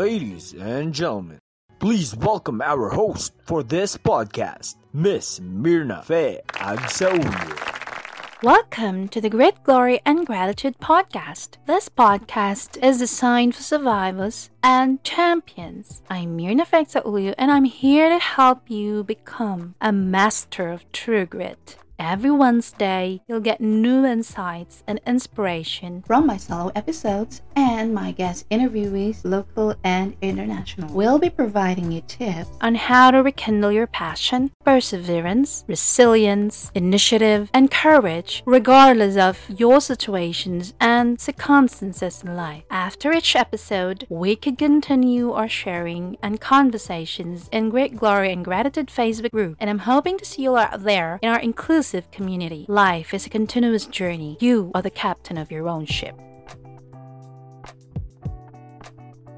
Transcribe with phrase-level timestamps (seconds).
[0.00, 1.38] Ladies and gentlemen,
[1.78, 8.42] please welcome our host for this podcast, Miss Mirna Fe Agsaulio.
[8.42, 11.58] Welcome to the Great Glory and Gratitude podcast.
[11.66, 16.00] This podcast is designed for survivors and champions.
[16.08, 21.76] I'm Mirna Fexauliu and I'm here to help you become a master of true grit.
[22.00, 28.48] Every Wednesday, you'll get new insights and inspiration from my solo episodes and my guest
[28.48, 30.94] interviewees, local and international.
[30.94, 37.70] We'll be providing you tips on how to rekindle your passion, perseverance, resilience, initiative, and
[37.70, 42.62] courage, regardless of your situations and circumstances in life.
[42.70, 48.86] After each episode, we could continue our sharing and conversations in Great Glory and Gratitude
[48.88, 52.66] Facebook group, and I'm hoping to see you out there in our inclusive community.
[52.68, 54.36] Life is a continuous journey.
[54.40, 56.14] You are the captain of your own ship.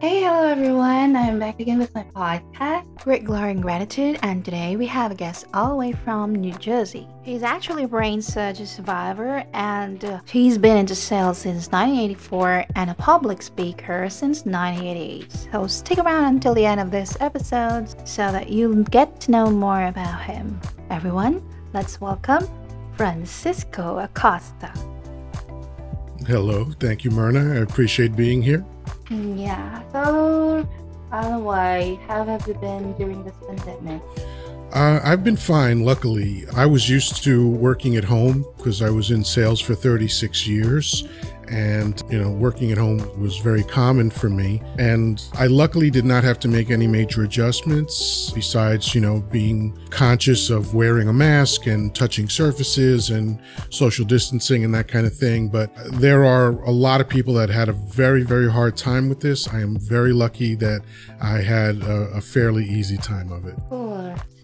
[0.02, 1.14] Hey, hello everyone.
[1.14, 5.14] I'm back again with my podcast, Great Glory and Gratitude, and today we have a
[5.14, 7.06] guest all the way from New Jersey.
[7.22, 12.90] He's actually a brain surgery survivor and uh, he's been into sales since 1984 and
[12.90, 15.30] a public speaker since 1988.
[15.52, 19.50] So stick around until the end of this episode so that you'll get to know
[19.50, 20.60] more about him.
[20.90, 22.46] Everyone, let's welcome
[22.96, 24.72] Francisco Acosta.
[26.26, 27.54] Hello, thank you, Myrna.
[27.54, 28.64] I appreciate being here.
[29.10, 30.68] Yeah, so
[31.10, 34.02] the way, how have you been during this pandemic?
[34.72, 36.44] Uh, I've been fine, luckily.
[36.56, 41.06] I was used to working at home because I was in sales for 36 years
[41.48, 44.62] and you know working at home was very common for me.
[44.78, 49.78] And i luckily did not have to make any major adjustments besides you know being
[49.90, 53.38] conscious of wearing a mask and touching surfaces and
[53.70, 55.48] social distancing and that kind of thing.
[55.48, 59.20] But there are a lot of people that had a very very hard time with
[59.20, 59.48] this.
[59.48, 60.82] I am very lucky that
[61.20, 63.54] i had a, a fairly easy time of it.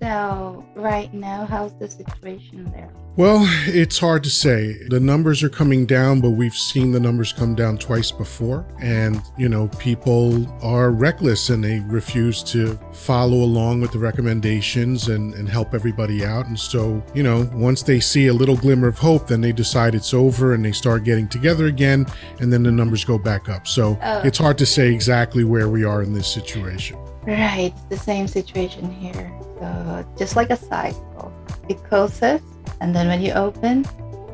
[0.09, 2.91] So, right now, how's the situation there?
[3.17, 4.73] Well, it's hard to say.
[4.89, 8.65] The numbers are coming down, but we've seen the numbers come down twice before.
[8.81, 15.09] And, you know, people are reckless and they refuse to follow along with the recommendations
[15.09, 16.47] and, and help everybody out.
[16.47, 19.95] And so, you know, once they see a little glimmer of hope, then they decide
[19.95, 22.07] it's over and they start getting together again.
[22.41, 23.69] And then the numbers go back up.
[23.69, 24.23] So Oh.
[24.25, 26.97] it's hard to say exactly where we are in this situation.
[27.29, 29.31] Right, it's the same situation here.
[29.61, 31.31] So, just like a cycle,
[31.69, 32.41] it closes,
[32.81, 33.85] and then when you open,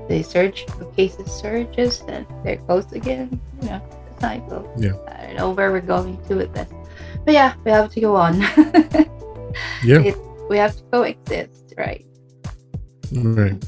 [0.08, 3.40] they surge, the cases surges, and they're closed again.
[3.62, 3.82] You know,
[4.14, 4.72] the cycle.
[4.78, 4.94] Yeah.
[5.08, 6.70] I don't know where we're going to with this,
[7.24, 8.40] but yeah, we have to go on.
[9.84, 10.00] Yeah.
[10.00, 10.16] It,
[10.48, 12.04] we have to coexist, right?
[13.12, 13.64] Right.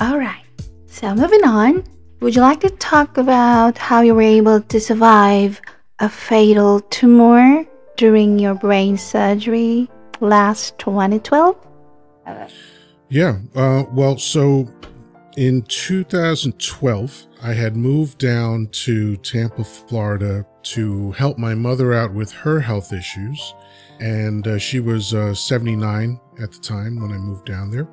[0.00, 0.44] All right.
[0.86, 1.84] So moving on,
[2.20, 5.60] would you like to talk about how you were able to survive
[6.00, 7.64] a fatal tumor
[7.96, 9.88] during your brain surgery
[10.20, 11.56] last 2012?
[13.08, 13.38] Yeah.
[13.54, 14.68] Uh, well, so
[15.36, 22.32] in 2012, I had moved down to Tampa, Florida to help my mother out with
[22.32, 23.54] her health issues.
[24.00, 27.88] And uh, she was uh, 79 at the time when I moved down there.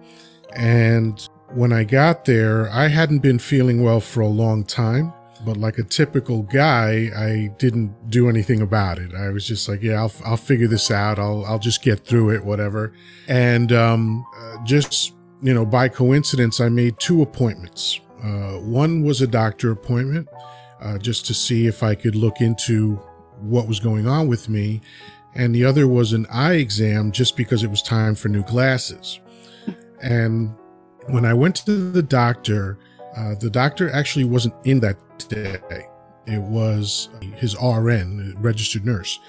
[0.55, 5.13] And when I got there, I hadn't been feeling well for a long time.
[5.45, 9.15] But like a typical guy, I didn't do anything about it.
[9.15, 11.17] I was just like, yeah, I'll, I'll figure this out.
[11.17, 12.93] I'll, I'll just get through it, whatever.
[13.27, 17.99] And um, uh, just, you know, by coincidence, I made two appointments.
[18.23, 20.27] Uh, one was a doctor appointment
[20.79, 22.95] uh, just to see if I could look into
[23.39, 24.81] what was going on with me.
[25.33, 29.19] And the other was an eye exam just because it was time for new glasses.
[30.03, 30.53] And
[31.07, 32.77] when I went to the doctor,
[33.15, 34.97] uh, the doctor actually wasn't in that
[35.29, 35.87] day.
[36.27, 39.19] It was his RN, registered nurse.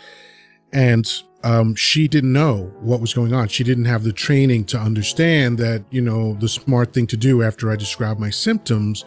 [0.73, 1.11] And
[1.45, 3.49] um, she didn't know what was going on.
[3.49, 7.43] She didn't have the training to understand that, you know, the smart thing to do
[7.43, 9.05] after I described my symptoms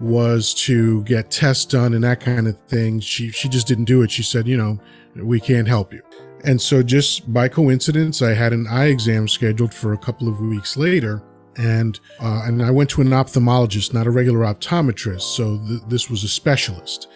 [0.00, 3.00] was to get tests done and that kind of thing.
[3.00, 4.10] She she just didn't do it.
[4.10, 4.78] She said, you know,
[5.14, 6.02] we can't help you.
[6.44, 10.38] And so just by coincidence, I had an eye exam scheduled for a couple of
[10.40, 11.22] weeks later.
[11.58, 15.22] And uh, and I went to an ophthalmologist, not a regular optometrist.
[15.22, 17.08] So th- this was a specialist,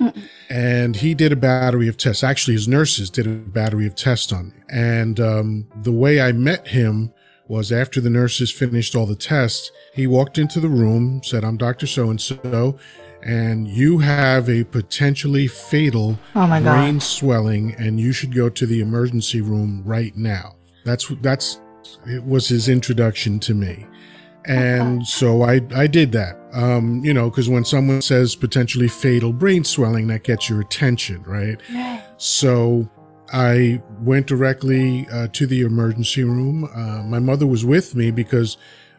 [0.49, 2.25] and he did a battery of tests.
[2.25, 4.55] Actually, his nurses did a battery of tests on me.
[4.71, 7.13] And um, the way I met him
[7.49, 11.57] was after the nurses finished all the tests, he walked into the room, said, "I'm
[11.57, 12.79] Doctor So and So,
[13.23, 16.77] and you have a potentially fatal Oh my God.
[16.77, 21.61] brain swelling, and you should go to the emergency room right now." That's that's
[22.07, 23.87] it was his introduction to me.
[24.47, 26.39] And so I, I did that.
[26.53, 31.23] Um, you know, because when someone says potentially fatal brain swelling, that gets your attention,
[31.23, 31.61] right?
[31.73, 32.03] Right.
[32.17, 32.89] So
[33.33, 36.65] I went directly uh, to the emergency room.
[36.65, 38.57] Uh, my mother was with me because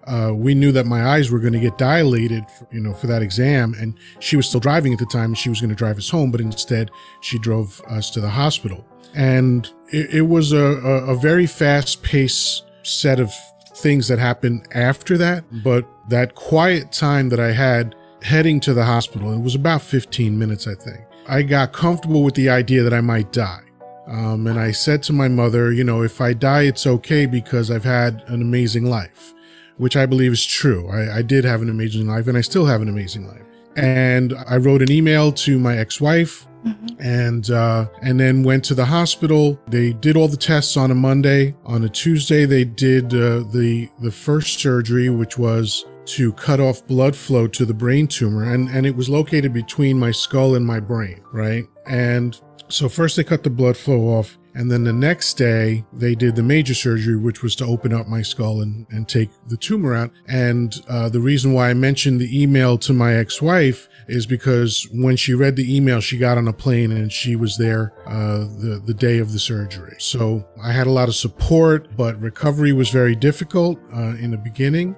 [0.08, 3.08] uh, we knew that my eyes were going to get dilated, for, you know, for
[3.08, 5.26] that exam, and she was still driving at the time.
[5.26, 6.90] and She was going to drive us home, but instead
[7.22, 12.64] she drove us to the hospital, and it, it was a, a, a very fast-paced
[12.84, 13.32] set of
[13.76, 15.44] things that happened after that.
[15.64, 20.38] But that quiet time that I had heading to the hospital, it was about 15
[20.38, 21.02] minutes, I think.
[21.28, 23.64] I got comfortable with the idea that I might die.
[24.08, 27.72] Um, and I said to my mother, you know, if I die, it's okay because
[27.72, 29.34] I've had an amazing life
[29.82, 30.88] which I believe is true.
[30.90, 33.42] I, I did have an amazing life and I still have an amazing life.
[33.76, 37.02] And I wrote an email to my ex-wife Mm-hmm.
[37.02, 39.60] and uh, and then went to the hospital.
[39.68, 41.56] They did all the tests on a Monday.
[41.66, 46.86] On a Tuesday, they did uh, the the first surgery, which was to cut off
[46.86, 50.66] blood flow to the brain tumor, and and it was located between my skull and
[50.66, 51.66] my brain, right?
[51.88, 56.14] And so first they cut the blood flow off, and then the next day, they
[56.16, 59.58] did the major surgery, which was to open up my skull and, and take the
[59.58, 60.12] tumor out.
[60.28, 64.88] And uh, the reason why I mentioned the email to my ex wife is because
[64.92, 68.40] when she read the email, she got on a plane and she was there uh,
[68.40, 69.96] the, the day of the surgery.
[70.00, 74.38] So I had a lot of support, but recovery was very difficult uh, in the
[74.38, 74.96] beginning.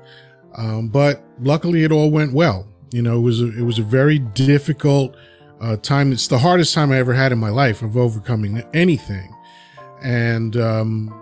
[0.55, 2.67] Um, but luckily, it all went well.
[2.91, 5.15] You know, it was a, it was a very difficult
[5.59, 6.11] uh, time.
[6.11, 9.33] It's the hardest time I ever had in my life of overcoming anything
[10.03, 11.13] and um,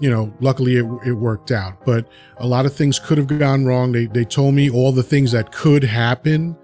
[0.00, 1.84] you know, luckily it, it worked out.
[1.84, 2.08] But
[2.38, 3.92] a lot of things could have gone wrong.
[3.92, 6.56] They they told me all the things that could happen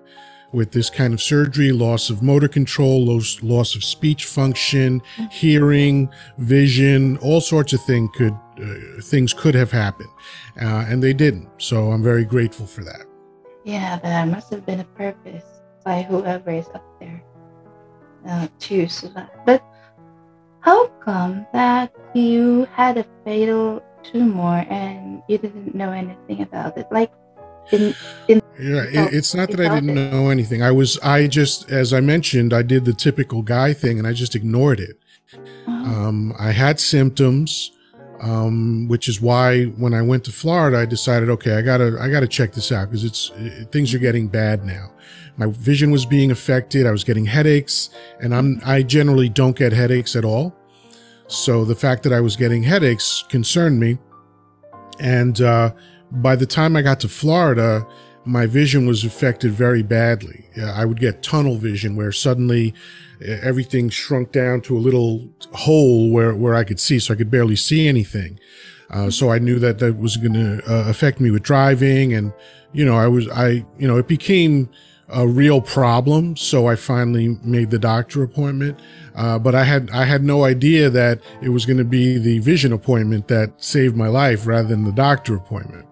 [0.53, 6.09] with this kind of surgery: loss of motor control, loss loss of speech function, hearing,
[6.39, 10.11] vision, all sorts of things could uh, things could have happened,
[10.61, 11.49] uh, and they didn't.
[11.59, 13.07] So I'm very grateful for that.
[13.65, 15.45] Yeah, there must have been a purpose
[15.85, 17.23] by whoever is up there
[18.27, 19.29] uh, to survive.
[19.45, 19.63] But
[20.61, 26.87] how come that you had a fatal tumor and you didn't know anything about it?
[26.91, 27.13] Like,
[27.71, 30.63] didn't, didn't yeah, it, it's not that I didn't know anything.
[30.63, 34.13] I was, I just, as I mentioned, I did the typical guy thing and I
[34.13, 34.99] just ignored it.
[35.67, 35.73] Oh.
[35.73, 37.73] Um, I had symptoms,
[38.21, 42.09] um, which is why when I went to Florida, I decided, okay, I gotta, I
[42.11, 44.91] gotta check this out because it's it, things are getting bad now
[45.39, 46.85] my vision was being affected.
[46.85, 50.55] I was getting headaches, and I'm I generally don't get headaches at all.
[51.29, 53.99] So the fact that I was getting headaches concerned me.
[54.99, 55.73] And uh,
[56.11, 57.87] by the time I got to Florida,
[58.25, 60.45] my vision was affected very badly.
[60.63, 62.75] I would get tunnel vision where suddenly
[63.21, 67.31] everything shrunk down to a little hole where, where I could see, so I could
[67.31, 68.39] barely see anything.
[68.91, 72.33] Uh, so I knew that that was going to uh, affect me with driving, and
[72.73, 74.71] you know, I was I you know it became
[75.09, 76.37] a real problem.
[76.37, 78.79] So I finally made the doctor appointment.
[79.15, 82.39] Uh, but I had I had no idea that it was going to be the
[82.39, 85.88] vision appointment that saved my life rather than the doctor appointment.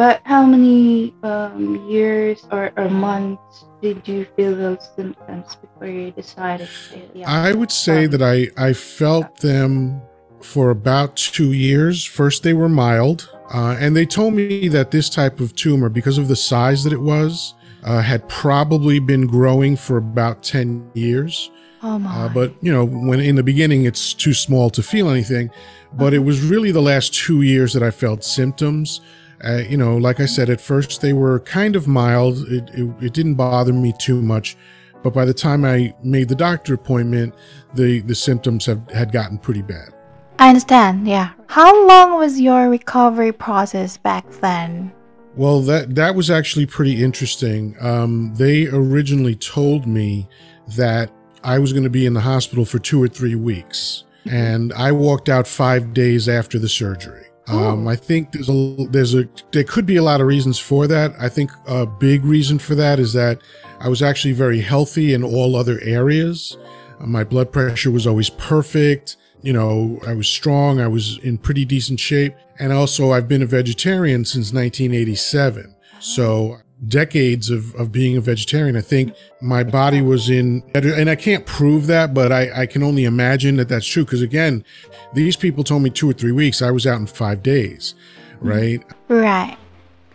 [0.00, 6.10] But how many um, years or, or months did you feel those symptoms before you
[6.10, 10.00] decided to yeah, I would say that I, I felt them
[10.40, 12.02] for about two years.
[12.02, 13.30] First, they were mild.
[13.52, 16.94] Uh, and they told me that this type of tumor, because of the size that
[16.94, 17.52] it was,
[17.84, 21.50] uh, had probably been growing for about 10 years.
[21.82, 22.10] Oh my.
[22.10, 25.50] Uh, but, you know, when in the beginning it's too small to feel anything.
[25.92, 29.02] But it was really the last two years that I felt symptoms.
[29.42, 32.38] Uh, you know, like I said, at first they were kind of mild.
[32.48, 34.56] It, it, it, didn't bother me too much.
[35.02, 37.34] But by the time I made the doctor appointment,
[37.74, 39.94] the, the symptoms have, had gotten pretty bad.
[40.38, 41.32] I understand, yeah.
[41.46, 44.92] How long was your recovery process back then?
[45.36, 47.76] Well, that that was actually pretty interesting.
[47.80, 50.28] Um, they originally told me
[50.76, 51.10] that
[51.44, 54.92] I was going to be in the hospital for two or three weeks, and I
[54.92, 57.29] walked out five days after the surgery.
[57.50, 60.86] Um, I think there's a there's a there could be a lot of reasons for
[60.86, 61.14] that.
[61.18, 63.40] I think a big reason for that is that
[63.80, 66.56] I was actually very healthy in all other areas.
[67.00, 71.64] My blood pressure was always perfect you know, I was strong, I was in pretty
[71.64, 72.34] decent shape.
[72.58, 75.74] And also, I've been a vegetarian since 1987.
[75.98, 81.16] So, decades of, of being a vegetarian, I think my body was in, and I
[81.16, 84.04] can't prove that, but I, I can only imagine that that's true.
[84.04, 84.64] Because again,
[85.12, 87.94] these people told me two or three weeks, I was out in five days,
[88.38, 88.48] hmm.
[88.48, 88.84] right?
[89.08, 89.56] Right.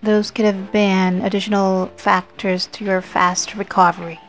[0.01, 4.19] Those could have been additional factors to your fast recovery.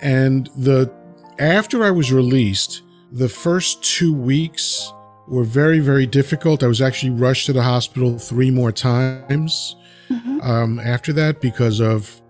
[0.00, 0.92] And the,
[1.38, 4.92] after I was released, the first two weeks
[5.26, 6.62] were very, very difficult.
[6.62, 9.76] I was actually rushed to the hospital three more times
[10.14, 10.40] mm-hmm.
[10.40, 12.20] um, after that because of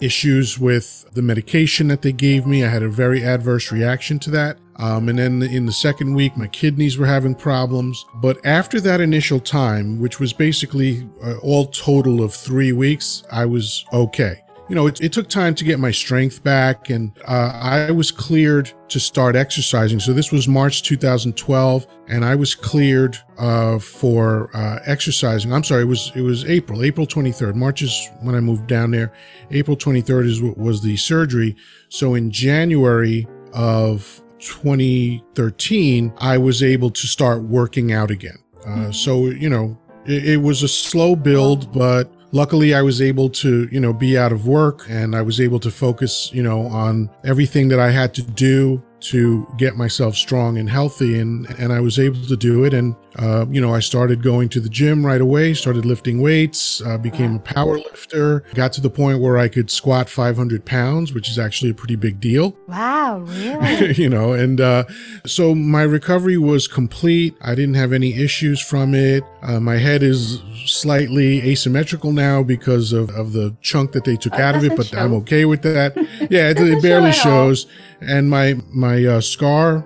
[0.00, 2.64] issues with the medication that they gave me.
[2.64, 4.58] I had a very adverse reaction to that.
[4.76, 8.04] Um, and then in the second week, my kidneys were having problems.
[8.16, 13.46] But after that initial time, which was basically uh, all total of three weeks, I
[13.46, 17.58] was okay you know, it, it, took time to get my strength back and uh,
[17.60, 20.00] I was cleared to start exercising.
[20.00, 25.52] So this was March 2012 and I was cleared uh, for uh, exercising.
[25.52, 27.54] I'm sorry, it was it was April, April 23rd.
[27.54, 29.12] March is when I moved down there.
[29.50, 31.56] April 23rd is what was the surgery.
[31.90, 38.38] So in January of 2013, I was able to start working out again.
[38.62, 38.92] Uh, mm-hmm.
[38.92, 43.68] So, you know, it, it was a slow build, but luckily I was able to,
[43.70, 47.08] you know, be out of work and I was able to focus, you know, on
[47.24, 51.80] everything that I had to do to get myself strong and healthy and and I
[51.80, 52.72] was able to do it.
[52.72, 56.82] And uh, you know I started going to the gym right away started lifting weights
[56.82, 61.12] uh, became a power lifter got to the point where I could squat 500 pounds
[61.12, 62.56] which is actually a pretty big deal.
[62.66, 63.94] Wow really?
[64.04, 64.84] You know and uh,
[65.26, 67.36] so my recovery was complete.
[67.40, 72.92] I didn't have any issues from it uh, my head is slightly asymmetrical now because
[72.92, 74.98] of, of the chunk that they took out of it but show.
[74.98, 75.96] I'm okay with that.
[76.30, 77.66] Yeah it, it barely shows.
[78.00, 79.84] And my my uh, scar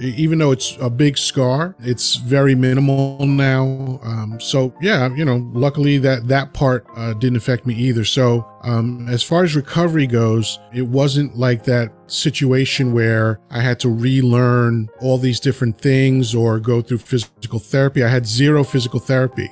[0.00, 4.00] even though it's a big scar it's very minimal now.
[4.02, 8.04] Um, so yeah you know luckily that that part uh, didn't affect me either.
[8.04, 13.78] So um, as far as recovery goes it wasn't like that situation where i had
[13.78, 18.02] to relearn all these different things or go through physical therapy.
[18.02, 19.50] I had zero physical therapy.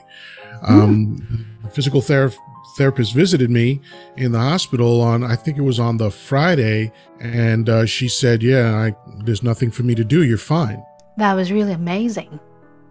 [0.62, 2.36] Um, physical therapy
[2.76, 3.80] therapist visited me
[4.16, 8.42] in the hospital on I think it was on the Friday, and uh, she said,
[8.42, 10.22] "Yeah, I, there's nothing for me to do.
[10.22, 10.82] You're fine."
[11.16, 12.38] That was really amazing.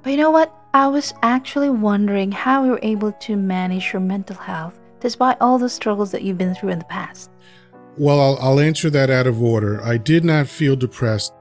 [0.01, 0.53] But you know what?
[0.73, 5.59] I was actually wondering how you were able to manage your mental health despite all
[5.59, 7.29] the struggles that you've been through in the past.
[7.97, 9.81] Well, I'll, I'll answer that out of order.
[9.83, 11.31] I did not feel depressed.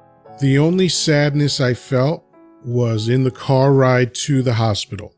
[0.40, 2.24] The only sadness I felt
[2.64, 5.13] was in the car ride to the hospital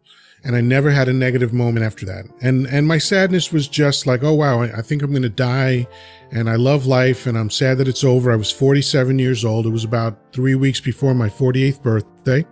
[0.47, 2.25] and I never had a negative moment after that.
[2.41, 5.89] And and my sadness was just like, oh wow, I, think I'm going to die,
[6.31, 8.31] and I love life, and I'm sad that it's over.
[8.31, 9.67] I was 47 years old.
[9.67, 12.47] It was about three weeks before my 48th birthday.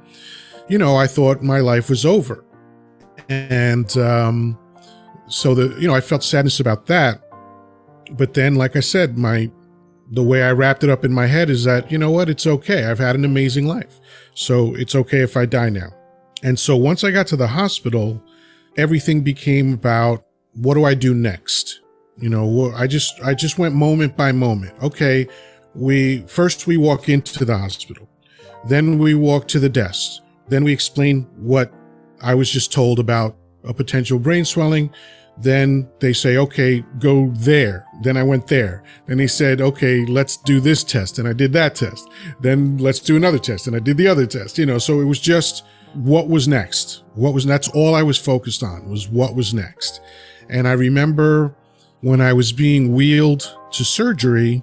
[0.68, 2.44] You know, I thought my life was over,
[3.28, 4.58] and um,
[5.28, 7.22] so the you know I felt sadness about that.
[8.10, 9.52] But then, like I said, my
[10.10, 12.44] the way I wrapped it up in my head is that you know what, it's
[12.44, 12.86] okay.
[12.86, 14.00] I've had an amazing life,
[14.34, 15.92] so it's okay if I die now.
[16.44, 18.22] And so once I got to the hospital,
[18.76, 21.80] everything became about what do I do next?
[22.18, 24.80] You know, I just I just went moment by moment.
[24.82, 25.26] Okay,
[25.74, 28.08] we first we walk into the hospital.
[28.68, 30.22] Then we walk to the desk.
[30.48, 31.72] Then we explain what
[32.20, 34.90] I was just told about a potential brain swelling.
[35.38, 37.86] Then they say, okay, go there.
[38.02, 38.84] Then I went there.
[39.06, 41.18] Then they said, okay, let's do this test.
[41.18, 42.08] And I did that test.
[42.40, 43.66] Then let's do another test.
[43.66, 47.02] And I did the other test, you know, so it was just what was next?
[47.14, 50.00] What was that's all I was focused on was what was next.
[50.48, 51.54] And I remember
[52.00, 54.62] when I was being wheeled to surgery,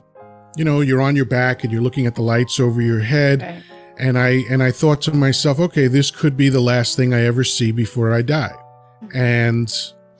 [0.55, 3.63] you know, you're on your back and you're looking at the lights over your head.
[3.97, 7.21] And I and I thought to myself, okay, this could be the last thing I
[7.25, 8.55] ever see before I die.
[9.13, 9.71] And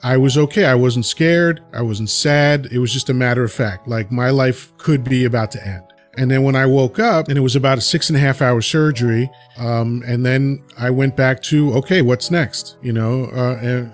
[0.02, 0.64] I was okay.
[0.64, 1.62] I wasn't scared.
[1.72, 2.66] I wasn't sad.
[2.72, 3.86] It was just a matter of fact.
[3.86, 5.91] Like my life could be about to end.
[6.18, 8.42] And then when I woke up, and it was about a six and a half
[8.42, 12.76] hour surgery, um, and then I went back to, okay, what's next?
[12.82, 13.88] You know, uh,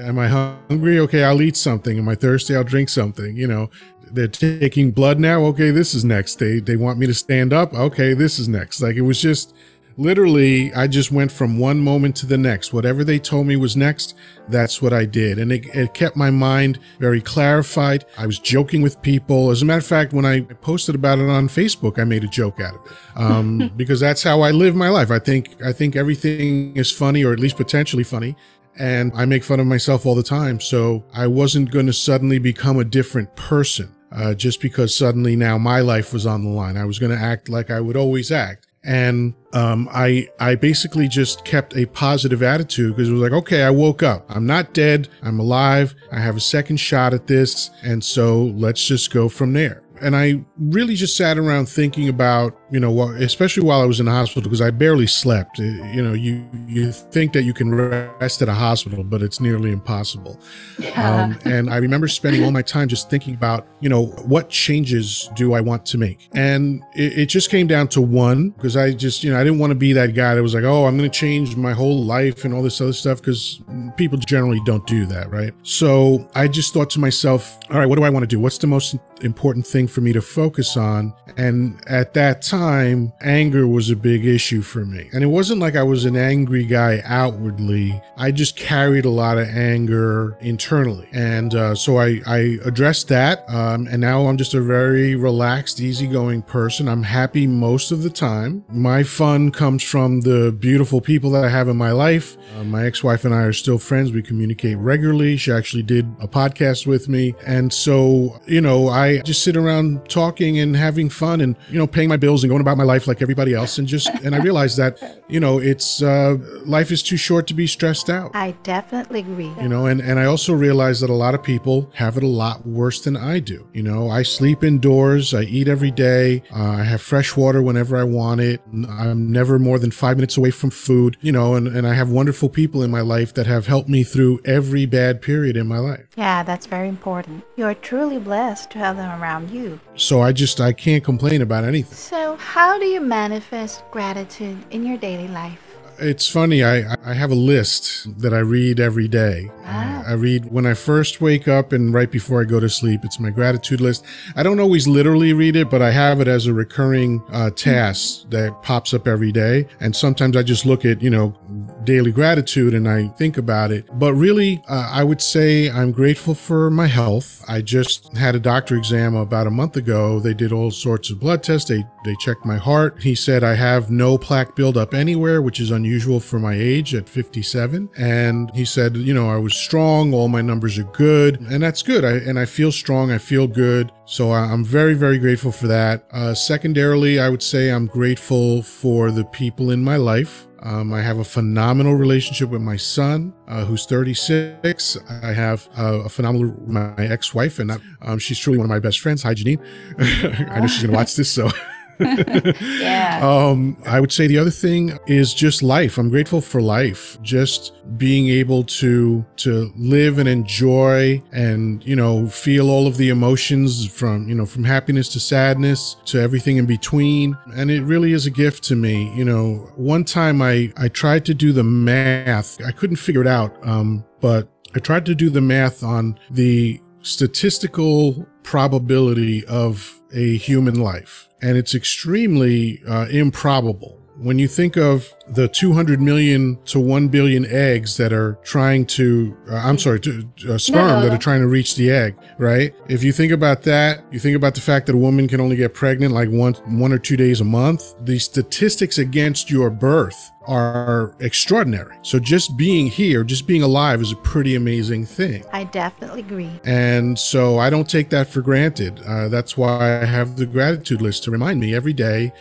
[0.00, 0.98] am I hungry?
[0.98, 1.96] Okay, I'll eat something.
[1.96, 2.56] Am I thirsty?
[2.56, 3.36] I'll drink something.
[3.36, 3.70] You know,
[4.10, 5.44] they're taking blood now.
[5.46, 6.38] Okay, this is next.
[6.40, 7.72] They they want me to stand up.
[7.72, 8.80] Okay, this is next.
[8.80, 9.54] Like it was just
[9.96, 12.72] literally i just went from one moment to the next.
[12.72, 14.14] Whatever they told me was next
[14.48, 15.38] that's what i did.
[15.38, 18.04] And it, it, kept my mind very clarified.
[18.18, 19.50] I was joking with people.
[19.50, 22.28] As a matter of fact when i posted about it on facebook i made a
[22.28, 25.10] joke out of it um, because that's how i live my life.
[25.10, 28.36] I think i think everything is funny or at least potentially funny
[28.78, 30.60] and i make fun of myself all the time.
[30.60, 35.56] So i wasn't going to suddenly become a different person uh, just because suddenly now
[35.56, 36.76] my life was on the line.
[36.76, 41.08] I was going to act like i would always act and um, I I basically
[41.08, 44.24] just kept a positive attitude because it was like, okay, I woke up.
[44.28, 45.08] I'm not dead.
[45.22, 45.94] I'm alive.
[46.12, 50.16] I have a second shot at this, and so let's just go from there and
[50.16, 54.12] I really just sat around thinking about, you know, especially while I was in the
[54.12, 55.58] hospital because I barely slept.
[55.58, 59.40] Uh, you know, you you think that you can rest at a hospital, but it's
[59.40, 60.38] nearly impossible.
[60.78, 61.22] Yeah.
[61.22, 65.28] Um, and I remember spending all my time just thinking about, you know, what changes
[65.34, 66.28] do I want to make?
[66.34, 69.58] And it, it just came down to one because I just, you know, I didn't
[69.58, 72.04] want to be that guy that was like, oh, I'm going to change my whole
[72.04, 73.60] life and all this other stuff because
[73.96, 75.52] people generally don't do that, right?
[75.62, 78.38] So I just thought to myself, all right, what do I want to do?
[78.38, 81.14] What's the most important thing for me to focus on.
[81.36, 85.08] And at that time, time, anger was a big issue for me.
[85.14, 87.98] And it wasn't like I was an angry guy outwardly.
[88.18, 91.08] I just carried a lot of anger internally.
[91.12, 93.48] And uh, so I, I addressed that.
[93.48, 96.86] Um, and now I'm just a very relaxed, easygoing person.
[96.86, 98.62] I'm happy most of the time.
[98.68, 102.36] My fun comes from the beautiful people that I have in my life.
[102.58, 104.12] Uh, my ex wife and I are still friends.
[104.12, 105.38] We communicate regularly.
[105.38, 107.34] She actually did a podcast with me.
[107.46, 111.86] And so, you know, I just sit around talking and having fun and, you know,
[111.86, 113.78] paying my bills and going about my life like everybody else.
[113.78, 117.54] And just, and I realized that, you know, it's, uh, life is too short to
[117.54, 118.32] be stressed out.
[118.34, 119.52] I definitely agree.
[119.60, 122.26] You know, and, and I also realized that a lot of people have it a
[122.26, 123.68] lot worse than I do.
[123.72, 127.96] You know, I sleep indoors, I eat every day, uh, I have fresh water whenever
[127.96, 128.60] I want it.
[128.88, 132.10] I'm never more than five minutes away from food, you know, and, and I have
[132.10, 135.78] wonderful people in my life that have helped me through every bad period in my
[135.78, 136.06] life.
[136.16, 137.44] Yeah, that's very important.
[137.56, 139.78] You're truly blessed to have them around you.
[140.00, 141.94] So I just, I can't complain about anything.
[141.94, 145.60] So, how do you manifest gratitude in your daily life?
[145.98, 146.64] It's funny.
[146.64, 149.50] I, I have a list that I read every day.
[149.66, 150.02] Ah.
[150.06, 153.02] I read when I first wake up and right before I go to sleep.
[153.04, 154.06] It's my gratitude list.
[154.34, 158.30] I don't always literally read it, but I have it as a recurring uh, task
[158.30, 159.66] that pops up every day.
[159.80, 161.34] And sometimes I just look at, you know,
[161.84, 163.86] daily gratitude and I think about it.
[163.98, 167.44] But really, uh, I would say I'm grateful for my health.
[167.48, 170.20] I just had a doctor exam about a month ago.
[170.20, 171.68] They did all sorts of blood tests.
[171.68, 173.02] They they checked my heart.
[173.02, 177.08] He said I have no plaque buildup anywhere, which is unusual for my age at
[177.08, 177.90] 57.
[177.98, 180.14] And he said, you know, I was strong.
[180.14, 182.04] All my numbers are good, and that's good.
[182.04, 183.10] I, and I feel strong.
[183.10, 183.92] I feel good.
[184.06, 186.06] So I'm very, very grateful for that.
[186.10, 190.46] Uh, secondarily, I would say I'm grateful for the people in my life.
[190.62, 194.98] Um, I have a phenomenal relationship with my son, uh, who's 36.
[195.22, 199.00] I have uh, a phenomenal my ex-wife, and um, she's truly one of my best
[199.00, 199.22] friends.
[199.22, 199.60] Hi, Janine.
[200.50, 201.50] I know she's gonna watch this, so.
[202.60, 203.20] Yeah.
[203.22, 205.98] Um, I would say the other thing is just life.
[205.98, 207.18] I'm grateful for life.
[207.22, 213.08] Just being able to to live and enjoy and, you know, feel all of the
[213.10, 217.36] emotions from, you know, from happiness to sadness to everything in between.
[217.54, 219.12] And it really is a gift to me.
[219.14, 222.62] You know, one time I I tried to do the math.
[222.64, 223.54] I couldn't figure it out.
[223.66, 230.80] Um, but I tried to do the math on the statistical probability of a human
[230.80, 233.96] life, and it's extremely uh, improbable.
[234.16, 239.34] When you think of the 200 million to 1 billion eggs that are trying to,
[239.50, 242.74] uh, I'm sorry, to, uh, sperm no, that are trying to reach the egg, right?
[242.86, 245.56] If you think about that, you think about the fact that a woman can only
[245.56, 247.94] get pregnant like one, one or two days a month.
[248.04, 251.96] The statistics against your birth are extraordinary.
[252.02, 255.44] So just being here, just being alive is a pretty amazing thing.
[255.52, 256.50] I definitely agree.
[256.64, 259.00] And so I don't take that for granted.
[259.06, 262.32] Uh, that's why I have the gratitude list to remind me every day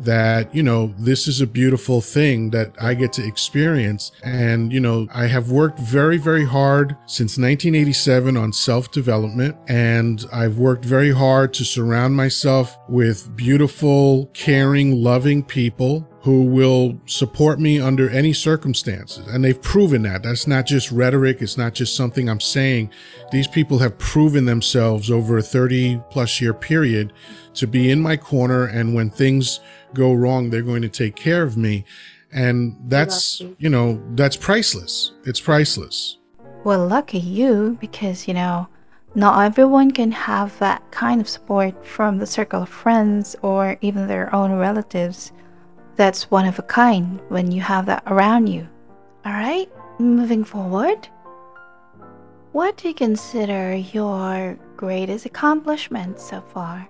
[0.00, 4.12] that, you know, this is a beautiful thing that I get to experience.
[4.22, 9.56] And, you know, I have worked very, very hard since 1987 on self development.
[9.68, 17.00] And I've worked very hard to surround myself with beautiful, caring, loving people who will
[17.06, 19.26] support me under any circumstances.
[19.28, 20.22] And they've proven that.
[20.22, 22.90] That's not just rhetoric, it's not just something I'm saying.
[23.30, 27.12] These people have proven themselves over a 30 plus year period
[27.54, 28.66] to be in my corner.
[28.66, 29.60] And when things
[29.94, 31.84] go wrong, they're going to take care of me.
[32.32, 33.56] And that's, Lucky.
[33.58, 35.12] you know, that's priceless.
[35.24, 36.18] It's priceless.
[36.64, 38.68] Well, lucky you, because you know,
[39.14, 44.06] not everyone can have that kind of support from the circle of friends or even
[44.06, 45.32] their own relatives.
[45.96, 48.68] That's one of a kind when you have that around you.
[49.26, 51.08] Alright, moving forward.
[52.52, 56.88] What do you consider your greatest accomplishment so far?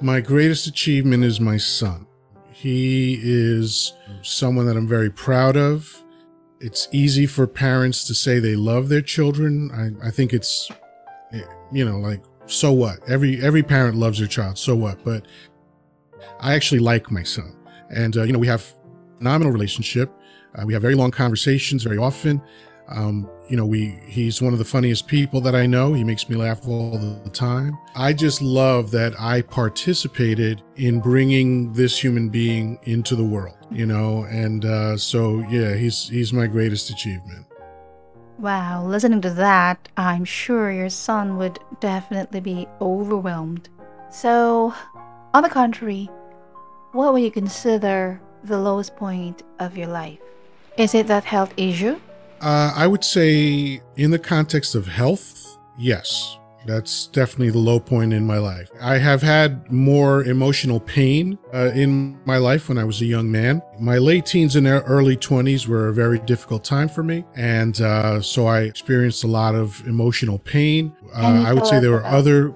[0.00, 2.06] My greatest achievement is my son.
[2.52, 6.02] He is someone that I'm very proud of.
[6.60, 9.70] It's easy for parents to say they love their children.
[10.02, 10.70] I, I think it's,
[11.32, 11.40] eh,
[11.72, 12.98] you know, like, so what?
[13.08, 14.58] Every every parent loves their child.
[14.58, 15.02] So what?
[15.02, 15.26] But
[16.40, 17.56] I actually like my son,
[17.90, 18.72] and uh, you know, we have
[19.18, 20.12] phenomenal relationship.
[20.54, 22.40] Uh, we have very long conversations very often.
[22.88, 25.92] Um, you know, we he's one of the funniest people that I know.
[25.92, 27.78] He makes me laugh all the time.
[27.94, 33.56] I just love that I participated in bringing this human being into the world.
[33.70, 37.46] You know, and uh, so yeah, he's he's my greatest achievement.
[38.38, 43.70] Wow, listening to that, I'm sure your son would definitely be overwhelmed.
[44.10, 44.74] So,
[45.32, 46.10] on the contrary,
[46.92, 50.18] what would you consider the lowest point of your life?
[50.76, 51.98] Is it that health issue?
[52.40, 56.38] Uh, I would say, in the context of health, yes.
[56.66, 58.70] That's definitely the low point in my life.
[58.80, 63.30] I have had more emotional pain uh, in my life when I was a young
[63.30, 63.62] man.
[63.78, 67.24] My late teens and early 20s were a very difficult time for me.
[67.36, 70.92] And uh, so I experienced a lot of emotional pain.
[71.14, 72.52] Uh, I would say there were other.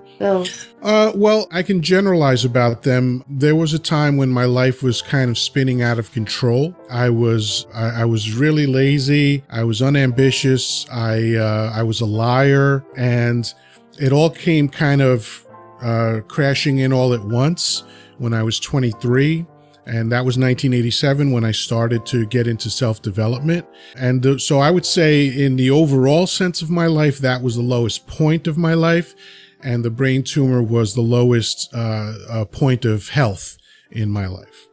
[0.83, 3.25] Uh, well, I can generalize about them.
[3.29, 6.77] There was a time when my life was kind of spinning out of control.
[6.91, 9.43] I was I, I was really lazy.
[9.51, 10.87] I was unambitious.
[10.91, 13.53] I uh, I was a liar, and
[13.99, 15.47] it all came kind of
[15.81, 17.85] uh, crashing in all at once
[18.19, 19.47] when I was 23.
[19.87, 23.67] And that was 1987 when I started to get into self development.
[23.97, 27.63] And so I would say, in the overall sense of my life, that was the
[27.63, 29.15] lowest point of my life.
[29.63, 33.59] And the brain tumor was the lowest uh, uh, point of health
[33.91, 34.69] in my life.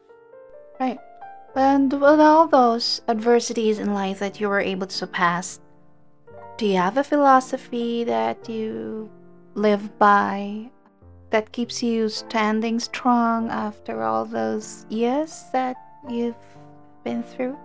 [0.79, 0.99] Right.
[1.55, 5.59] And with all those adversities in life that you were able to surpass,
[6.57, 9.09] do you have a philosophy that you
[9.55, 10.69] live by
[11.29, 15.75] that keeps you standing strong after all those years that
[16.09, 16.35] you've
[17.03, 17.57] been through?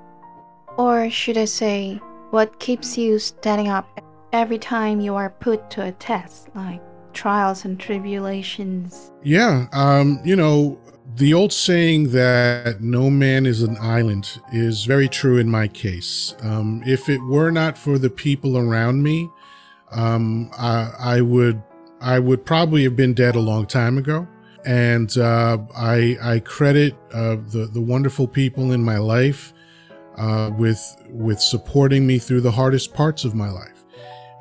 [0.77, 4.01] Or should I say, what keeps you standing up
[4.33, 6.81] every time you are put to a test, like
[7.13, 9.11] trials and tribulations?
[9.23, 10.81] Yeah, um, you know,
[11.17, 16.35] the old saying that no man is an island is very true in my case.
[16.43, 19.29] Um, if it were not for the people around me,
[19.91, 21.63] um, I, I would
[22.03, 24.27] I would probably have been dead a long time ago.
[24.65, 29.53] And uh, I, I credit uh, the, the wonderful people in my life
[30.17, 33.72] uh, with, with supporting me through the hardest parts of my life.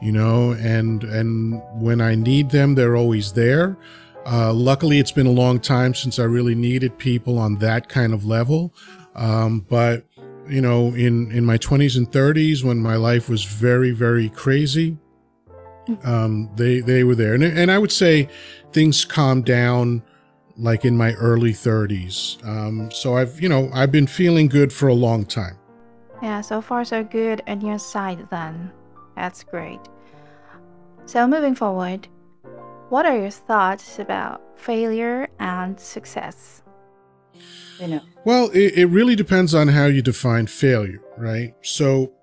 [0.02, 3.78] You know, and and when I need them, they're always there.
[4.26, 8.14] Uh, luckily, it's been a long time since I really needed people on that kind
[8.14, 8.74] of level.
[9.16, 10.06] Um, but
[10.48, 14.98] you know, in in my 20s and 30s, when my life was very very crazy,
[16.04, 18.28] um, they they were there, and and I would say
[18.72, 20.04] things calmed down
[20.58, 22.44] like in my early 30s.
[22.46, 25.58] Um, so I've you know I've been feeling good for a long time.
[26.22, 28.72] Yeah, so far so good on your side then.
[29.16, 29.80] That's great.
[31.06, 32.08] So moving forward,
[32.90, 36.62] what are your thoughts about failure and success?
[37.80, 38.02] You know.
[38.26, 41.56] Well, it, it really depends on how you define failure, right?
[41.64, 42.14] So,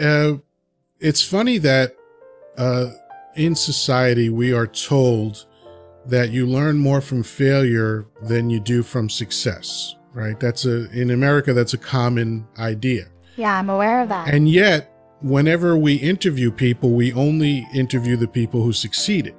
[0.00, 0.34] uh,
[1.00, 1.96] it's funny that
[2.56, 2.90] uh,
[3.36, 5.46] in society, we are told
[6.06, 10.38] that you learn more from failure than you do from success, right?
[10.40, 13.06] That's a, in America, that's a common idea.
[13.36, 14.28] Yeah, I'm aware of that.
[14.28, 14.91] And yet,
[15.22, 19.34] whenever we interview people, we only interview the people who succeeded.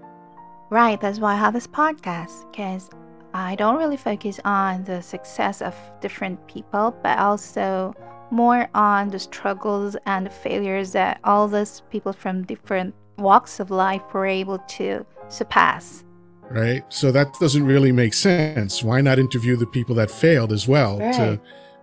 [0.70, 2.90] Right, that's why I have this podcast, because
[3.34, 7.94] I don't really focus on the success of different people, but also
[8.32, 13.70] more on the struggles and the failures that all those people from different walks of
[13.70, 16.04] life were able to surpass.
[16.50, 16.84] Right.
[16.90, 18.84] So that doesn't really make sense.
[18.84, 21.14] Why not interview the people that failed as well right.
[21.14, 21.40] to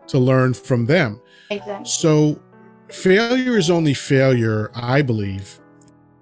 [0.09, 1.21] to learn from them?
[1.51, 1.87] Exactly.
[1.87, 2.41] So
[2.91, 5.61] failure is only failure, I believe,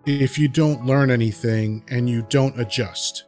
[0.07, 3.24] if you don't learn anything and you don't adjust.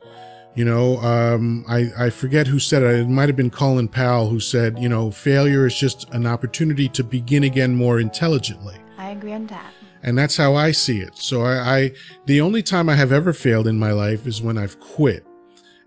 [0.54, 3.00] You know, um, I, I forget who said it.
[3.00, 6.88] It might have been Colin Powell who said, you know, failure is just an opportunity
[6.88, 8.76] to begin again more intelligently.
[8.98, 9.72] I agree on that
[10.02, 11.16] and that's how I see it.
[11.16, 11.92] So I, I,
[12.26, 15.26] the only time I have ever failed in my life is when I've quit,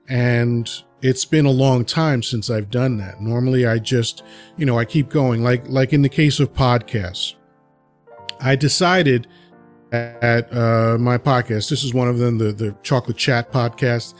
[0.08, 0.70] and
[1.02, 3.22] it's been a long time since I've done that.
[3.22, 4.24] Normally, I just,
[4.58, 5.44] you know, I keep going.
[5.44, 7.36] Like like in the case of podcasts,
[8.44, 9.28] I decided
[9.92, 11.70] at uh, my podcast.
[11.70, 14.16] This is one of them, the the Chocolate Chat podcast,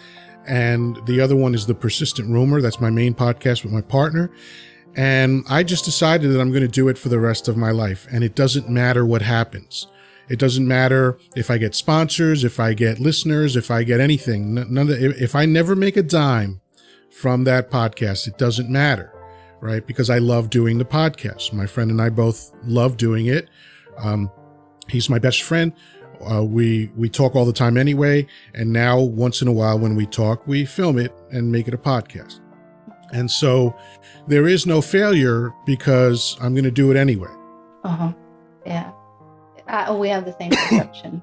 [0.48, 2.62] and the other one is the Persistent Rumor.
[2.62, 4.32] That's my main podcast with my partner.
[4.96, 7.72] And I just decided that I'm going to do it for the rest of my
[7.72, 8.08] life.
[8.12, 9.88] And it doesn't matter what happens.
[10.30, 14.54] It doesn't matter if I get sponsors, if I get listeners, if I get anything.
[14.54, 16.62] None of if I never make a dime
[17.12, 19.12] from that podcast, it doesn't matter,
[19.60, 19.86] right?
[19.86, 21.52] Because I love doing the podcast.
[21.52, 23.50] My friend and I both love doing it.
[23.98, 24.32] Um,
[24.88, 25.74] he's my best friend.
[26.22, 29.96] Uh, we we talk all the time anyway, and now once in a while when
[29.96, 32.40] we talk, we film it and make it a podcast.
[33.12, 33.76] And so
[34.28, 37.30] there is no failure because I'm going to do it anyway.
[37.84, 38.14] Uh huh.
[38.66, 38.92] Yeah.
[39.68, 41.22] I, we have the same perception.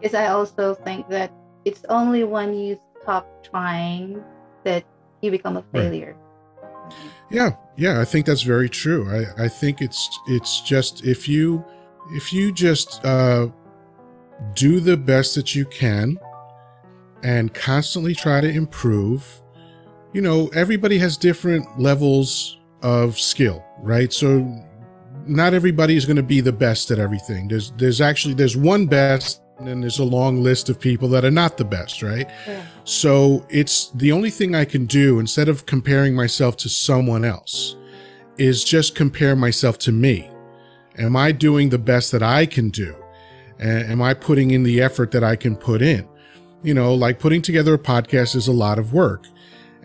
[0.00, 1.32] because I also think that
[1.64, 4.22] it's only when you stop trying
[4.64, 4.84] that
[5.22, 6.16] you become a failure.
[6.16, 6.94] Right.
[7.30, 9.08] Yeah, yeah, I think that's very true.
[9.10, 11.64] I, I think it's it's just if you
[12.12, 13.48] if you just uh,
[14.54, 16.18] do the best that you can
[17.22, 19.42] and constantly try to improve
[20.14, 24.12] you know, everybody has different levels of skill, right?
[24.12, 24.40] So
[25.26, 27.48] not everybody is going to be the best at everything.
[27.48, 31.30] There's there's actually there's one best and there's a long list of people that are
[31.30, 32.28] not the best, right?
[32.46, 32.64] Yeah.
[32.84, 37.76] So it's the only thing I can do instead of comparing myself to someone else
[38.36, 40.30] is just compare myself to me.
[40.98, 42.94] Am I doing the best that I can do?
[43.60, 46.06] am I putting in the effort that I can put in?
[46.62, 49.26] You know, like putting together a podcast is a lot of work.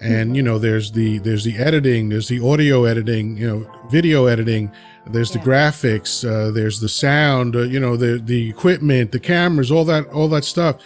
[0.02, 4.26] And you know, there's the there's the editing, there's the audio editing, you know, video
[4.26, 4.72] editing,
[5.08, 5.42] there's yeah.
[5.42, 9.86] the graphics, uh, there's the sound, uh, you know, the the equipment, the cameras, all
[9.86, 10.78] that all that stuff.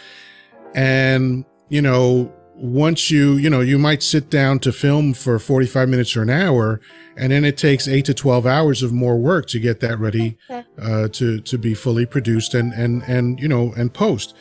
[0.74, 5.90] And you know, once you you know you might sit down to film for 45
[5.90, 6.80] minutes or an hour
[7.18, 10.38] and then it takes 8 to 12 hours of more work to get that ready
[10.50, 14.36] uh, to to be fully produced and and and you know and post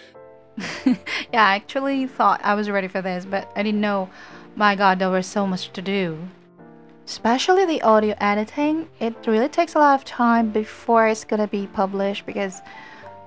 [0.84, 0.94] yeah
[1.32, 4.10] i actually thought i was ready for this but i didn't know
[4.56, 6.18] my god there was so much to do.
[7.06, 11.66] Especially the audio editing it really takes a lot of time before it's gonna be
[11.66, 12.60] published because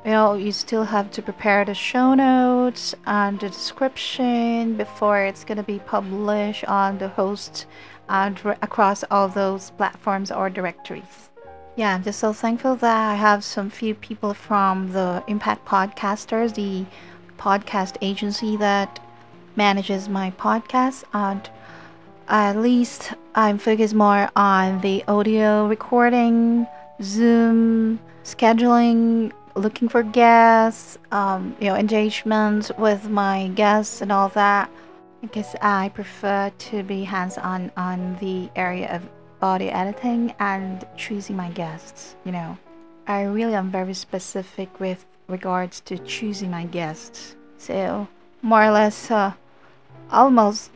[0.06, 5.44] you know you still have to prepare the show notes and the description before it's
[5.44, 7.66] going to be published on the host
[8.08, 11.30] and across all those platforms or directories.
[11.76, 16.54] Yeah i'm just so thankful that i have some few people from the impact podcasters
[16.54, 16.86] the
[17.38, 19.05] podcast agency that
[19.56, 21.50] manages my podcast and
[22.28, 26.65] at least i'm focused more on the audio recording
[27.02, 34.70] zoom scheduling looking for guests, um, you know, engagement with my guests and all that.
[35.24, 39.02] I guess I prefer to be hands-on on the area of
[39.41, 42.15] audio editing and choosing my guests.
[42.26, 42.58] You know,
[43.08, 47.36] I really am very specific with regards to choosing my guests.
[47.58, 48.08] So
[48.41, 49.34] more or less, uh,
[50.12, 50.72] almost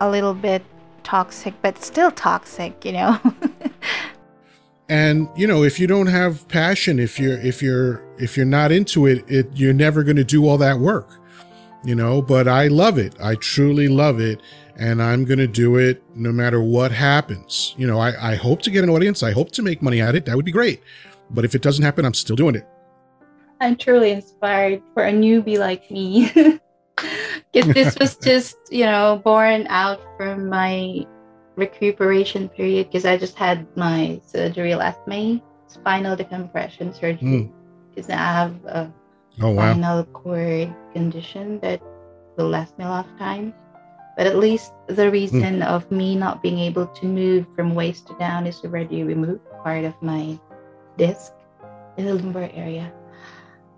[0.00, 0.62] a little bit
[1.04, 2.84] toxic, but still toxic.
[2.84, 3.20] You know.
[4.88, 8.70] and you know if you don't have passion if you're if you're if you're not
[8.70, 11.18] into it it you're never going to do all that work
[11.86, 12.20] you know?
[12.20, 13.14] But i love it.
[13.20, 14.42] I truly love it
[14.78, 17.74] and i'm going to do it no matter what happens.
[17.78, 19.22] You know I, I hope to get an audience.
[19.22, 20.26] I hope to make money at it.
[20.26, 20.82] That would be great.
[21.30, 22.66] But if it doesn't happen i'm still doing it.
[23.60, 26.30] I'm truly inspired for a newbie like me
[27.52, 31.06] because this was just you know born out from my
[31.56, 37.50] recuperation period because I just had my surgery last May, spinal decompression surgery.
[37.90, 38.14] Because mm.
[38.14, 38.92] I have a
[39.40, 39.72] oh, wow.
[39.72, 41.82] spinal cord condition that
[42.36, 43.54] will last me a lifetime.
[44.16, 45.66] But at least the reason mm.
[45.66, 49.84] of me not being able to move from waist to down is already removed part
[49.84, 50.38] of my
[50.96, 51.32] disc
[51.96, 52.92] in the lumbar area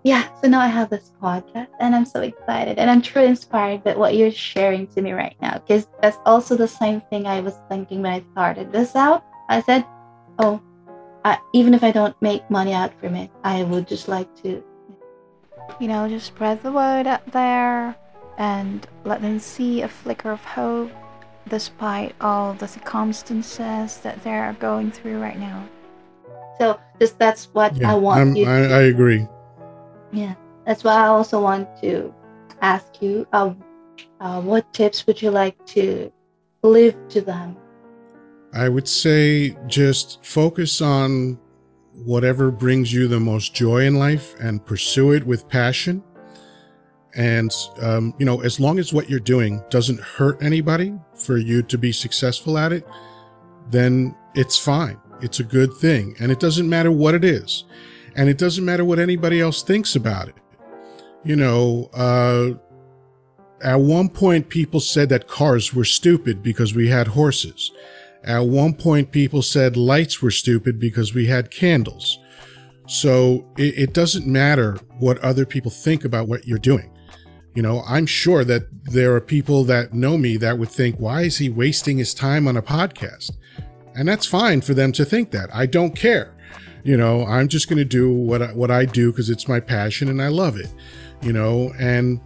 [0.03, 3.83] yeah, so now I have this podcast and I'm so excited and I'm truly inspired
[3.83, 7.41] by what you're sharing to me right now because that's also the same thing I
[7.41, 9.25] was thinking when I started this out.
[9.49, 9.85] I said,
[10.37, 10.61] oh,
[11.25, 14.63] I, even if I don't make money out from it, I would just like to,
[15.81, 17.95] you know, just spread the word out there
[18.37, 20.91] and let them see a flicker of hope
[21.49, 25.67] despite all the circumstances that they're going through right now.
[26.57, 28.45] So just that's what yeah, I want I'm, you.
[28.45, 29.27] I, I agree.
[30.11, 32.13] Yeah, that's why I also want to
[32.61, 33.53] ask you uh,
[34.19, 36.11] uh, what tips would you like to
[36.63, 37.57] leave to them?
[38.53, 41.39] I would say just focus on
[41.93, 46.03] whatever brings you the most joy in life and pursue it with passion.
[47.15, 51.61] And, um, you know, as long as what you're doing doesn't hurt anybody for you
[51.63, 52.87] to be successful at it,
[53.69, 54.97] then it's fine.
[55.21, 56.15] It's a good thing.
[56.19, 57.65] And it doesn't matter what it is
[58.15, 60.35] and it doesn't matter what anybody else thinks about it.
[61.23, 62.51] You know, uh,
[63.61, 67.71] at one point, people said that cars were stupid because we had horses.
[68.23, 72.19] At one point, people said lights were stupid because we had candles.
[72.87, 76.91] So it, it doesn't matter what other people think about what you're doing.
[77.55, 81.23] You know, I'm sure that there are people that know me that would think, why
[81.23, 83.31] is he wasting his time on a podcast?
[83.95, 85.53] And that's fine for them to think that.
[85.53, 86.35] I don't care
[86.83, 89.59] you know i'm just going to do what I, what I do because it's my
[89.59, 90.71] passion and i love it
[91.21, 91.73] you know?
[91.79, 92.19] And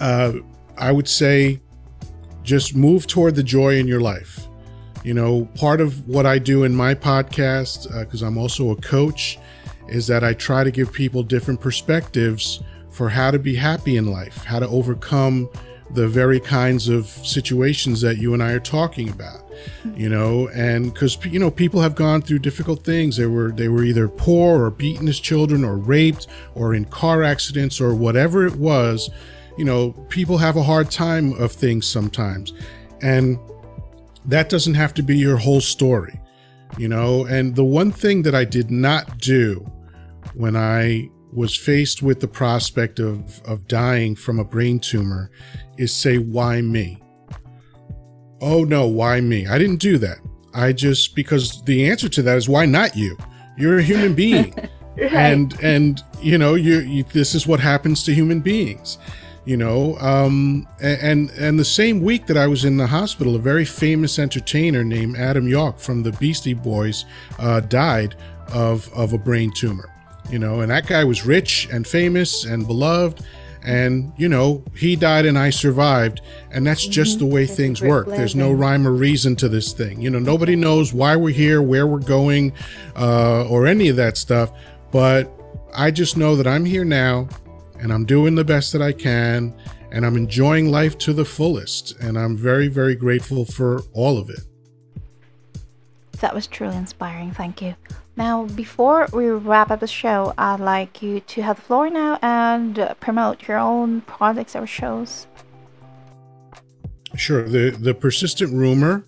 [0.00, 0.32] uh,
[0.76, 1.60] i would say
[2.42, 4.46] just move toward the joy in your life.
[5.02, 8.76] You know part of what i do in my podcast because uh, i'm also a
[8.76, 9.38] coach
[9.88, 14.10] is that i try to give people different perspectives for how to be happy in
[14.10, 15.48] life how to overcome
[15.90, 19.45] the very kinds of situations that you and i are talking about
[19.94, 23.16] you know and because you know people have gone through difficult things.
[23.16, 27.22] They were they were either poor or beaten as children or raped or in car
[27.22, 29.10] accidents or whatever it was.
[29.58, 32.52] You know people have a hard time of things sometimes.
[33.02, 33.38] And
[34.24, 36.20] that doesn't have to be your whole story
[36.78, 37.24] you know?
[37.24, 39.64] And the one thing that i did not do
[40.34, 45.30] when i was faced with the prospect of, of dying from a brain tumor
[45.76, 47.02] is say, why me?
[48.40, 49.46] Oh no, why me?
[49.46, 50.18] I didn't do that.
[50.54, 53.16] I just, because the answer to that is why not you?
[53.56, 54.54] You're a human being.
[54.96, 55.12] right.
[55.12, 58.98] And, and, you know, you, you, this is what happens to human beings
[59.46, 63.38] you know um, and and the same week that i was in the hospital a
[63.38, 67.06] very famous entertainer named adam yauch from the beastie boys
[67.38, 68.14] uh, died
[68.48, 69.88] of of a brain tumor
[70.28, 73.24] you know and that guy was rich and famous and beloved
[73.66, 77.28] and you know he died and i survived and that's just mm-hmm.
[77.28, 80.18] the way that's things work there's no rhyme or reason to this thing you know
[80.18, 82.52] nobody knows why we're here where we're going
[82.96, 84.52] uh, or any of that stuff
[84.90, 85.30] but
[85.74, 87.28] i just know that i'm here now
[87.78, 89.54] and I'm doing the best that I can
[89.92, 91.98] and I'm enjoying life to the fullest.
[92.00, 94.40] And I'm very, very grateful for all of it.
[96.20, 97.32] That was truly inspiring.
[97.32, 97.74] Thank you.
[98.16, 102.18] Now, before we wrap up the show, I'd like you to have the floor now
[102.22, 105.26] and promote your own projects or shows.
[107.14, 107.48] Sure.
[107.48, 109.04] The the persistent rumor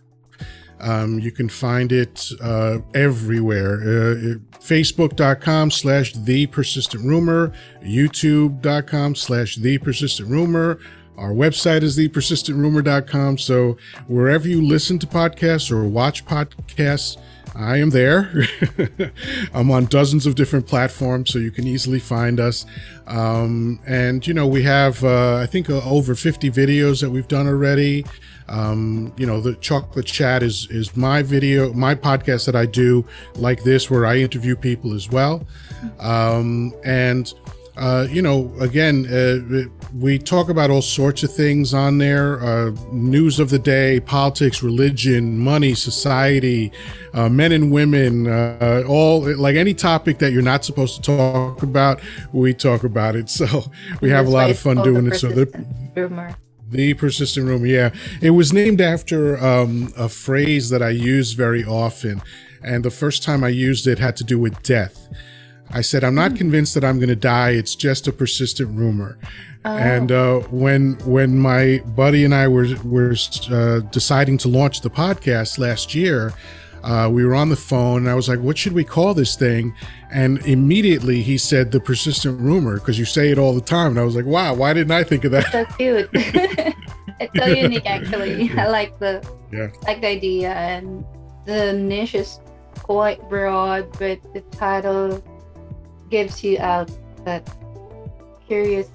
[0.80, 3.74] um, you can find it uh, everywhere.
[3.74, 4.14] Uh,
[4.60, 10.78] Facebook.com slash The Persistent Rumor, YouTube.com slash The Persistent Rumor.
[11.18, 13.38] Our website is thepersistentrumor.com.
[13.38, 13.76] So
[14.06, 17.16] wherever you listen to podcasts or watch podcasts,
[17.56, 18.44] I am there.
[19.54, 22.64] I'm on dozens of different platforms, so you can easily find us.
[23.08, 27.26] Um, and, you know, we have, uh, I think, uh, over 50 videos that we've
[27.26, 28.06] done already.
[28.48, 33.04] Um, you know, the chocolate chat is is my video, my podcast that I do
[33.34, 35.46] like this, where I interview people as well.
[35.98, 37.32] Um, and
[37.78, 42.70] uh, you know, again, uh, we talk about all sorts of things on there uh,
[42.90, 46.72] news of the day, politics, religion, money, society,
[47.14, 51.62] uh, men and women, uh, all like any topic that you're not supposed to talk
[51.62, 52.00] about,
[52.32, 53.30] we talk about it.
[53.38, 55.14] So we have a lot of fun doing it.
[55.14, 55.46] So the
[55.94, 56.36] rumor.
[56.70, 57.90] The persistent rumor, yeah.
[58.20, 62.20] It was named after um, a phrase that I use very often.
[62.64, 65.08] And the first time I used it had to do with death.
[65.70, 67.50] I said, I'm not convinced that I'm going to die.
[67.50, 69.18] It's just a persistent rumor.
[69.64, 69.76] Oh.
[69.76, 73.14] And uh, when when my buddy and I were were
[73.50, 76.32] uh, deciding to launch the podcast last year,
[76.84, 79.36] uh, we were on the phone, and I was like, "What should we call this
[79.36, 79.74] thing?"
[80.12, 83.90] And immediately he said, "The persistent rumor," because you say it all the time.
[83.90, 86.08] And I was like, "Wow, why didn't I think of that?" So cute.
[86.14, 88.50] it's so unique, actually.
[88.52, 89.68] I like the yeah.
[89.86, 91.04] like the idea, and
[91.46, 92.40] the niche is
[92.78, 95.22] quite broad, but the title
[96.10, 96.86] gives you a,
[97.24, 97.48] that
[98.46, 98.88] curious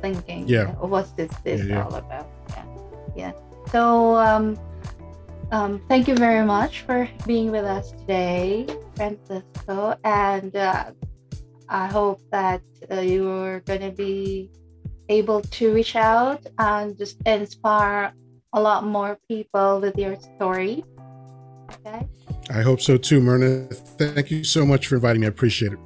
[0.00, 0.48] thinking.
[0.48, 0.60] Yeah.
[0.60, 1.84] You know, what's this this yeah, yeah.
[1.84, 2.28] all about?
[2.50, 2.64] Yeah.
[3.16, 3.32] Yeah.
[3.70, 4.58] So um
[5.52, 9.96] um thank you very much for being with us today, Francisco.
[10.04, 10.92] And uh,
[11.68, 14.50] I hope that uh, you're gonna be
[15.08, 18.12] able to reach out and just inspire
[18.52, 20.84] a lot more people with your story.
[21.72, 22.06] Okay.
[22.50, 23.66] I hope so too, Myrna.
[23.98, 25.26] Thank you so much for inviting me.
[25.26, 25.78] I appreciate it.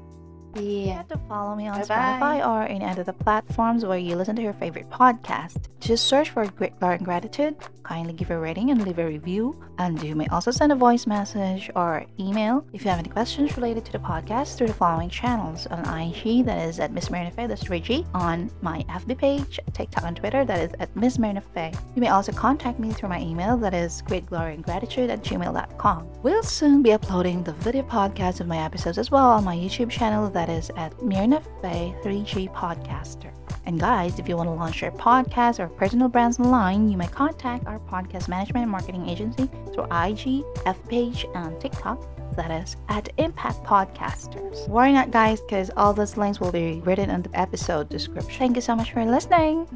[0.55, 0.63] Yeah.
[0.63, 1.95] You have to follow me on Bye-bye.
[1.95, 5.69] Spotify or any other platforms where you listen to your favorite podcast.
[5.81, 7.57] Just search for Great Glory and Gratitude.
[7.83, 9.63] Kindly give a rating and leave a review.
[9.79, 13.57] And you may also send a voice message or email if you have any questions
[13.57, 17.31] related to the podcast through the following channels on IG, that is at Miss Marina
[17.31, 21.41] Faye, that's 3G, on my FB page, TikTok and Twitter, that is at Miss Marina
[21.41, 21.73] Faye.
[21.95, 26.09] You may also contact me through my email, that is gratgloryandgratitude at gmail.com.
[26.23, 29.91] We'll soon be uploading the video podcast of my episodes as well on my YouTube
[29.91, 33.33] channel, that is at Mirna Faye 3G Podcaster.
[33.67, 37.07] And guys, if you want to launch your podcast or personal brands online, you may
[37.07, 42.07] contact our podcast management and marketing agency through IG, F page, and TikTok.
[42.37, 44.69] That is at Impact Podcasters.
[44.69, 48.39] Worry not, guys, because all those links will be written in the episode description.
[48.39, 49.69] Thank you so much for listening.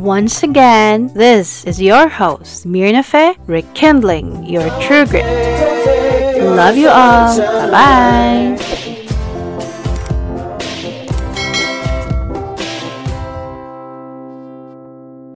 [0.00, 5.63] Once again, this is your host, Mirna Faye, rekindling your true grit.
[6.42, 7.38] Love you all.
[7.38, 8.70] Bye bye.